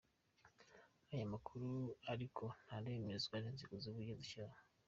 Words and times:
Aya 1.11 1.25
makuru 1.33 1.67
ariko 2.13 2.43
ntaremezwa 2.63 3.35
n’inzego 3.39 3.75
z’Ubugenzacyaha. 3.83 4.59